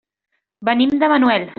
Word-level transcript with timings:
Venim 0.71 0.97
de 1.05 1.13
Manuel. 1.15 1.49